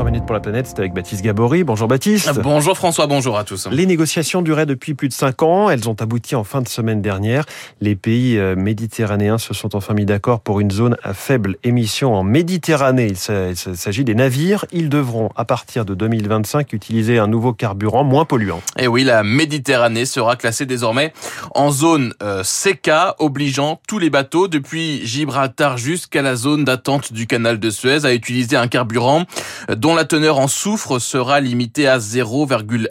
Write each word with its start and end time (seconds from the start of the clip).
3 0.00 0.10
minutes 0.10 0.24
pour 0.24 0.32
la 0.32 0.40
planète, 0.40 0.66
c'est 0.66 0.78
avec 0.78 0.94
Baptiste 0.94 1.22
Gabory. 1.22 1.62
Bonjour 1.62 1.86
Baptiste. 1.86 2.40
Bonjour 2.40 2.74
François, 2.74 3.06
bonjour 3.06 3.36
à 3.36 3.44
tous. 3.44 3.68
Les 3.70 3.84
négociations 3.84 4.40
duraient 4.40 4.64
depuis 4.64 4.94
plus 4.94 5.08
de 5.08 5.12
5 5.12 5.42
ans. 5.42 5.68
Elles 5.68 5.90
ont 5.90 5.96
abouti 6.00 6.34
en 6.34 6.42
fin 6.42 6.62
de 6.62 6.68
semaine 6.68 7.02
dernière. 7.02 7.44
Les 7.82 7.96
pays 7.96 8.38
euh, 8.38 8.56
méditerranéens 8.56 9.36
se 9.36 9.52
sont 9.52 9.76
enfin 9.76 9.92
mis 9.92 10.06
d'accord 10.06 10.40
pour 10.40 10.58
une 10.60 10.70
zone 10.70 10.96
à 11.02 11.12
faible 11.12 11.58
émission 11.64 12.14
en 12.14 12.22
Méditerranée. 12.22 13.08
Il 13.08 13.56
s'agit 13.56 14.04
des 14.04 14.14
navires. 14.14 14.64
Ils 14.72 14.88
devront, 14.88 15.28
à 15.36 15.44
partir 15.44 15.84
de 15.84 15.92
2025, 15.94 16.72
utiliser 16.72 17.18
un 17.18 17.26
nouveau 17.26 17.52
carburant 17.52 18.02
moins 18.02 18.24
polluant. 18.24 18.62
Et 18.78 18.88
oui, 18.88 19.04
la 19.04 19.22
Méditerranée 19.22 20.06
sera 20.06 20.36
classée 20.36 20.64
désormais 20.64 21.12
en 21.54 21.70
zone 21.70 22.14
euh, 22.22 22.42
CK, 22.42 22.90
obligeant 23.18 23.82
tous 23.86 23.98
les 23.98 24.08
bateaux, 24.08 24.48
depuis 24.48 25.06
Gibraltar 25.06 25.76
jusqu'à 25.76 26.22
la 26.22 26.36
zone 26.36 26.64
d'attente 26.64 27.12
du 27.12 27.26
canal 27.26 27.60
de 27.60 27.68
Suez, 27.68 28.06
à 28.06 28.14
utiliser 28.14 28.56
un 28.56 28.66
carburant 28.66 29.26
dont 29.68 29.89
la 29.94 30.04
teneur 30.04 30.38
en 30.38 30.48
soufre 30.48 30.98
sera 30.98 31.40
limitée 31.40 31.86
à 31.88 31.98
0,1% 31.98 32.86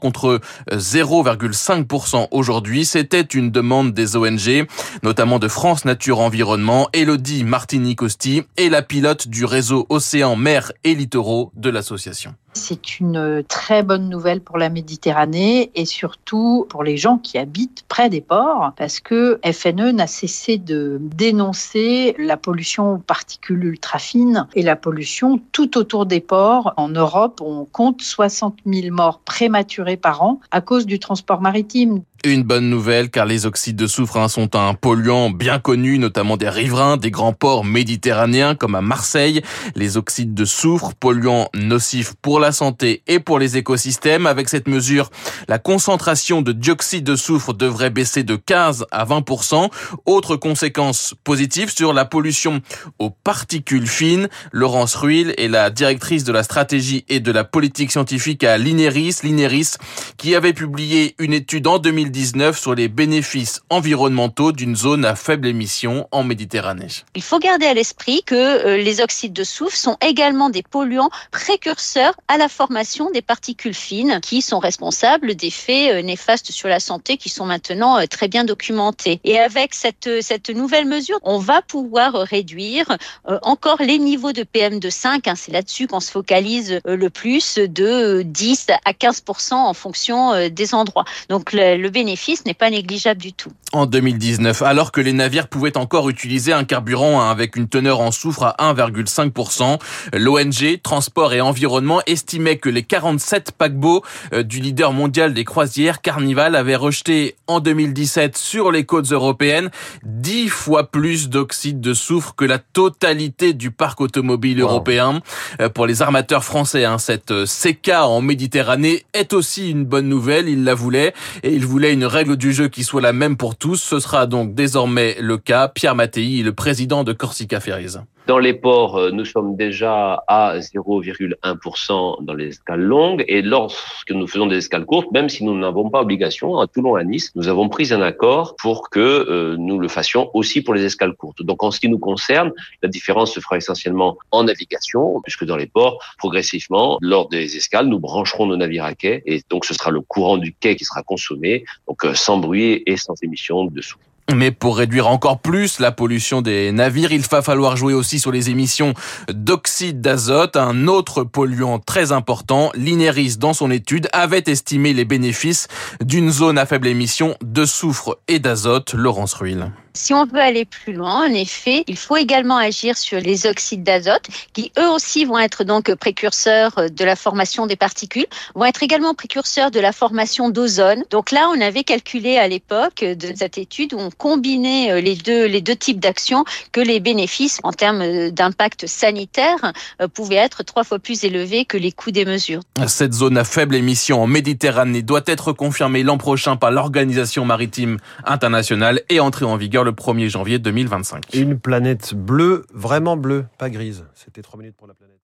contre 0.00 0.40
0,5% 0.70 2.28
aujourd'hui. 2.30 2.84
C'était 2.84 3.20
une 3.20 3.50
demande 3.50 3.92
des 3.92 4.16
ONG, 4.16 4.66
notamment 5.02 5.38
de 5.38 5.48
France 5.48 5.84
Nature 5.84 6.20
Environnement, 6.20 6.88
Elodie 6.92 7.44
Martini-Costi 7.44 8.42
et 8.56 8.68
la 8.68 8.82
pilote 8.82 9.28
du 9.28 9.44
réseau 9.44 9.86
Océan, 9.90 10.36
Mer 10.36 10.72
et 10.84 10.94
Littoraux 10.94 11.52
de 11.56 11.70
l'association. 11.70 12.34
C'est 12.54 12.98
une 12.98 13.44
très 13.46 13.82
bonne 13.82 14.08
nouvelle 14.08 14.40
pour 14.40 14.58
la 14.58 14.68
Méditerranée 14.68 15.70
et 15.74 15.84
surtout 15.84 16.66
pour 16.68 16.82
les 16.82 16.96
gens 16.96 17.18
qui 17.18 17.38
habitent 17.38 17.84
près 17.88 18.10
des 18.10 18.20
ports 18.20 18.72
parce 18.76 18.98
que 19.00 19.38
FNE 19.44 19.92
n'a 19.92 20.08
cessé 20.08 20.58
de 20.58 20.98
dénoncer 21.00 22.16
la 22.18 22.36
pollution 22.36 22.94
aux 22.94 22.98
particules 22.98 23.64
ultra 23.64 23.98
fines 23.98 24.48
et 24.54 24.62
la 24.62 24.74
pollution 24.74 25.40
tout 25.52 25.78
autour 25.78 26.04
des 26.04 26.20
ports. 26.20 26.74
En 26.76 26.88
Europe, 26.88 27.40
on 27.44 27.64
compte 27.64 28.02
60 28.02 28.56
000 28.66 28.94
morts 28.94 29.17
prématurées 29.24 29.96
par 29.96 30.22
an 30.22 30.40
à 30.50 30.60
cause 30.60 30.86
du 30.86 30.98
transport 30.98 31.40
maritime. 31.40 32.02
Une 32.24 32.42
bonne 32.42 32.68
nouvelle 32.68 33.10
car 33.10 33.26
les 33.26 33.46
oxydes 33.46 33.76
de 33.76 33.86
soufre 33.86 34.16
hein, 34.16 34.26
sont 34.26 34.56
un 34.56 34.74
polluant 34.74 35.30
bien 35.30 35.60
connu, 35.60 36.00
notamment 36.00 36.36
des 36.36 36.48
riverains 36.48 36.96
des 36.96 37.12
grands 37.12 37.32
ports 37.32 37.64
méditerranéens 37.64 38.56
comme 38.56 38.74
à 38.74 38.80
Marseille. 38.80 39.40
Les 39.76 39.96
oxydes 39.96 40.34
de 40.34 40.44
soufre, 40.44 40.94
polluants 40.94 41.48
nocifs 41.54 42.14
pour 42.20 42.40
la 42.40 42.50
santé 42.50 43.02
et 43.06 43.20
pour 43.20 43.38
les 43.38 43.56
écosystèmes. 43.56 44.26
Avec 44.26 44.48
cette 44.48 44.66
mesure, 44.66 45.10
la 45.46 45.60
concentration 45.60 46.42
de 46.42 46.50
dioxyde 46.50 47.04
de 47.04 47.14
soufre 47.14 47.54
devrait 47.54 47.90
baisser 47.90 48.24
de 48.24 48.34
15 48.34 48.86
à 48.90 49.04
20%. 49.04 49.70
Autre 50.04 50.34
conséquence 50.34 51.14
positive 51.22 51.72
sur 51.72 51.92
la 51.92 52.04
pollution 52.04 52.60
aux 52.98 53.10
particules 53.10 53.86
fines. 53.86 54.28
Laurence 54.50 54.96
Ruil 54.96 55.34
est 55.38 55.46
la 55.46 55.70
directrice 55.70 56.24
de 56.24 56.32
la 56.32 56.42
stratégie 56.42 57.04
et 57.08 57.20
de 57.20 57.30
la 57.30 57.44
politique 57.44 57.92
scientifique 57.92 58.42
à 58.42 58.58
l'INERIS. 58.58 59.22
L'INERIS 59.22 59.78
qui 60.16 60.34
avait 60.34 60.52
publié 60.52 61.14
une 61.20 61.32
étude 61.32 61.68
en 61.68 61.78
2000 61.78 62.07
2019 62.08 62.58
sur 62.58 62.74
les 62.74 62.88
bénéfices 62.88 63.60
environnementaux 63.68 64.52
d'une 64.52 64.74
zone 64.74 65.04
à 65.04 65.14
faible 65.14 65.46
émission 65.46 66.08
en 66.10 66.24
Méditerranée. 66.24 66.88
Il 67.14 67.22
faut 67.22 67.38
garder 67.38 67.66
à 67.66 67.74
l'esprit 67.74 68.22
que 68.24 68.34
euh, 68.34 68.76
les 68.78 69.02
oxydes 69.02 69.34
de 69.34 69.44
soufre 69.44 69.76
sont 69.76 69.96
également 70.00 70.48
des 70.48 70.62
polluants 70.62 71.10
précurseurs 71.32 72.14
à 72.28 72.38
la 72.38 72.48
formation 72.48 73.10
des 73.10 73.20
particules 73.20 73.74
fines 73.74 74.20
qui 74.22 74.40
sont 74.40 74.58
responsables 74.58 75.34
d'effets 75.34 75.92
euh, 75.92 76.02
néfastes 76.02 76.50
sur 76.50 76.68
la 76.68 76.80
santé 76.80 77.18
qui 77.18 77.28
sont 77.28 77.44
maintenant 77.44 77.98
euh, 77.98 78.06
très 78.06 78.28
bien 78.28 78.44
documentés. 78.44 79.20
Et 79.24 79.38
avec 79.38 79.74
cette, 79.74 80.22
cette 80.22 80.48
nouvelle 80.48 80.86
mesure, 80.86 81.18
on 81.22 81.38
va 81.38 81.60
pouvoir 81.60 82.14
réduire 82.14 82.96
encore 83.42 83.82
les 83.82 83.98
niveaux 83.98 84.32
de 84.32 84.42
PM2,5. 84.42 85.28
Hein, 85.28 85.34
c'est 85.36 85.52
là-dessus 85.52 85.86
qu'on 85.86 86.00
se 86.00 86.10
focalise 86.10 86.80
le 86.84 87.10
plus 87.10 87.58
de 87.58 88.22
10 88.22 88.68
à 88.84 88.94
15 88.94 89.24
en 89.50 89.74
fonction 89.74 90.48
des 90.48 90.74
endroits. 90.74 91.04
Donc 91.28 91.52
le, 91.52 91.76
le 91.76 91.90
bénéfice 91.98 92.44
n'est 92.46 92.54
pas 92.54 92.70
négligeable 92.70 93.20
du 93.20 93.32
tout. 93.32 93.50
En 93.72 93.84
2019, 93.84 94.62
alors 94.62 94.92
que 94.92 95.00
les 95.00 95.12
navires 95.12 95.48
pouvaient 95.48 95.76
encore 95.76 96.08
utiliser 96.08 96.52
un 96.52 96.62
carburant 96.62 97.20
hein, 97.20 97.28
avec 97.28 97.56
une 97.56 97.68
teneur 97.68 97.98
en 97.98 98.12
soufre 98.12 98.44
à 98.44 98.72
1,5%, 98.72 99.80
l'ONG 100.12 100.80
Transport 100.80 101.32
et 101.32 101.40
Environnement 101.40 102.00
estimait 102.06 102.56
que 102.56 102.68
les 102.68 102.84
47 102.84 103.50
paquebots 103.50 104.04
euh, 104.32 104.44
du 104.44 104.60
leader 104.60 104.92
mondial 104.92 105.34
des 105.34 105.44
croisières 105.44 106.00
Carnival 106.00 106.54
avaient 106.54 106.76
rejeté 106.76 107.34
en 107.48 107.58
2017 107.58 108.38
sur 108.38 108.70
les 108.70 108.84
côtes 108.84 109.10
européennes 109.10 109.70
10 110.04 110.48
fois 110.50 110.92
plus 110.92 111.28
d'oxyde 111.28 111.80
de 111.80 111.94
soufre 111.94 112.36
que 112.36 112.44
la 112.44 112.58
totalité 112.58 113.54
du 113.54 113.72
parc 113.72 114.00
automobile 114.00 114.60
européen. 114.60 115.20
Euh, 115.60 115.68
pour 115.68 115.86
les 115.88 116.00
armateurs 116.00 116.44
français, 116.44 116.84
hein, 116.84 116.98
cette 116.98 117.32
euh, 117.32 117.44
CK 117.44 117.90
en 117.90 118.20
Méditerranée 118.20 119.04
est 119.14 119.32
aussi 119.32 119.72
une 119.72 119.84
bonne 119.84 120.08
nouvelle. 120.08 120.48
Ils 120.48 120.62
la 120.62 120.74
voulaient 120.74 121.12
et 121.42 121.52
ils 121.52 121.66
voulaient 121.66 121.87
une 121.92 122.04
règle 122.04 122.36
du 122.36 122.52
jeu 122.52 122.68
qui 122.68 122.84
soit 122.84 123.00
la 123.00 123.12
même 123.12 123.36
pour 123.36 123.56
tous. 123.56 123.76
Ce 123.76 124.00
sera 124.00 124.26
donc 124.26 124.54
désormais 124.54 125.16
le 125.20 125.38
cas. 125.38 125.68
Pierre 125.68 125.94
Mattei, 125.94 126.42
le 126.42 126.52
président 126.52 127.04
de 127.04 127.12
Corsica 127.12 127.60
Ferries. 127.60 127.96
Dans 128.28 128.38
les 128.38 128.52
ports, 128.52 128.98
euh, 128.98 129.10
nous 129.10 129.24
sommes 129.24 129.56
déjà 129.56 130.22
à 130.28 130.58
0,1% 130.58 132.22
dans 132.22 132.34
les 132.34 132.48
escales 132.48 132.82
longues. 132.82 133.24
Et 133.26 133.40
lorsque 133.40 134.10
nous 134.10 134.26
faisons 134.26 134.44
des 134.44 134.58
escales 134.58 134.84
courtes, 134.84 135.10
même 135.12 135.30
si 135.30 135.44
nous 135.44 135.58
n'avons 135.58 135.88
pas 135.88 136.02
obligation, 136.02 136.58
à 136.58 136.66
Toulon, 136.66 136.96
à 136.96 137.04
Nice, 137.04 137.32
nous 137.36 137.48
avons 137.48 137.70
pris 137.70 137.90
un 137.94 138.02
accord 138.02 138.54
pour 138.56 138.90
que 138.90 139.00
euh, 139.00 139.56
nous 139.58 139.78
le 139.78 139.88
fassions 139.88 140.30
aussi 140.34 140.60
pour 140.60 140.74
les 140.74 140.84
escales 140.84 141.14
courtes. 141.14 141.42
Donc 141.42 141.62
en 141.62 141.70
ce 141.70 141.80
qui 141.80 141.88
nous 141.88 141.98
concerne, 141.98 142.52
la 142.82 142.90
différence 142.90 143.32
se 143.32 143.40
fera 143.40 143.56
essentiellement 143.56 144.18
en 144.30 144.44
navigation, 144.44 145.22
puisque 145.22 145.46
dans 145.46 145.56
les 145.56 145.66
ports, 145.66 145.98
progressivement, 146.18 146.98
lors 147.00 147.30
des 147.30 147.56
escales, 147.56 147.86
nous 147.86 147.98
brancherons 147.98 148.44
nos 148.44 148.58
navires 148.58 148.84
à 148.84 148.92
quai. 148.94 149.22
Et 149.24 149.40
donc 149.48 149.64
ce 149.64 149.72
sera 149.72 149.90
le 149.90 150.02
courant 150.02 150.36
du 150.36 150.52
quai 150.52 150.76
qui 150.76 150.84
sera 150.84 151.02
consommé, 151.02 151.64
donc 151.88 152.04
euh, 152.04 152.12
sans 152.12 152.36
bruit 152.36 152.82
et 152.84 152.98
sans 152.98 153.14
émission 153.22 153.64
de 153.64 153.80
souffle. 153.80 154.07
Mais 154.34 154.50
pour 154.50 154.76
réduire 154.76 155.08
encore 155.08 155.40
plus 155.40 155.80
la 155.80 155.90
pollution 155.90 156.42
des 156.42 156.70
navires, 156.70 157.12
il 157.12 157.22
va 157.22 157.40
falloir 157.40 157.76
jouer 157.76 157.94
aussi 157.94 158.20
sur 158.20 158.30
les 158.30 158.50
émissions 158.50 158.92
d'oxyde 159.32 160.02
d'azote, 160.02 160.56
un 160.56 160.86
autre 160.86 161.24
polluant 161.24 161.78
très 161.78 162.12
important. 162.12 162.70
L'INERIS, 162.74 163.38
dans 163.38 163.54
son 163.54 163.70
étude, 163.70 164.08
avait 164.12 164.44
estimé 164.46 164.92
les 164.92 165.06
bénéfices 165.06 165.68
d'une 166.02 166.30
zone 166.30 166.58
à 166.58 166.66
faible 166.66 166.88
émission 166.88 167.36
de 167.42 167.64
soufre 167.64 168.18
et 168.28 168.38
d'azote. 168.38 168.92
Laurence 168.92 169.32
Ruil. 169.32 169.64
Si 169.98 170.14
on 170.14 170.24
veut 170.26 170.40
aller 170.40 170.64
plus 170.64 170.92
loin, 170.92 171.28
en 171.28 171.34
effet, 171.34 171.82
il 171.88 171.96
faut 171.96 172.16
également 172.16 172.56
agir 172.56 172.96
sur 172.96 173.18
les 173.18 173.46
oxydes 173.46 173.82
d'azote, 173.82 174.28
qui 174.52 174.70
eux 174.78 174.88
aussi 174.88 175.24
vont 175.24 175.40
être 175.40 175.64
donc 175.64 175.92
précurseurs 175.96 176.88
de 176.88 177.04
la 177.04 177.16
formation 177.16 177.66
des 177.66 177.74
particules, 177.74 178.28
vont 178.54 178.64
être 178.64 178.84
également 178.84 179.14
précurseurs 179.14 179.72
de 179.72 179.80
la 179.80 179.90
formation 179.90 180.50
d'ozone. 180.50 181.02
Donc 181.10 181.32
là, 181.32 181.50
on 181.52 181.60
avait 181.60 181.82
calculé 181.82 182.38
à 182.38 182.46
l'époque 182.46 183.00
de 183.02 183.34
cette 183.34 183.58
étude 183.58 183.92
où 183.92 183.98
on 183.98 184.10
combinait 184.10 184.92
euh, 184.92 185.00
les 185.00 185.16
deux, 185.16 185.46
les 185.46 185.62
deux 185.62 185.74
types 185.74 185.98
d'actions 185.98 186.44
que 186.70 186.80
les 186.80 187.00
bénéfices 187.00 187.58
en 187.64 187.72
termes 187.72 188.30
d'impact 188.30 188.86
sanitaire 188.86 189.72
euh, 190.00 190.06
pouvaient 190.06 190.36
être 190.36 190.62
trois 190.62 190.84
fois 190.84 191.00
plus 191.00 191.24
élevés 191.24 191.64
que 191.64 191.76
les 191.76 191.90
coûts 191.90 192.12
des 192.12 192.24
mesures. 192.24 192.60
Cette 192.86 193.14
zone 193.14 193.36
à 193.36 193.42
faible 193.42 193.74
émission 193.74 194.22
en 194.22 194.28
Méditerranée 194.28 195.02
doit 195.02 195.22
être 195.26 195.52
confirmée 195.52 196.04
l'an 196.04 196.18
prochain 196.18 196.54
par 196.54 196.70
l'Organisation 196.70 197.44
maritime 197.44 197.98
internationale 198.24 199.02
et 199.08 199.18
entrer 199.18 199.44
en 199.44 199.56
vigueur 199.56 199.87
le 199.88 199.94
1er 199.94 200.28
janvier 200.28 200.58
2025. 200.58 201.34
Une 201.34 201.58
planète 201.58 202.14
bleue, 202.14 202.66
vraiment 202.72 203.16
bleue, 203.16 203.46
pas 203.56 203.70
grise. 203.70 204.04
C'était 204.14 204.42
3 204.42 204.58
minutes 204.58 204.76
pour 204.76 204.86
la 204.86 204.94
planète. 204.94 205.18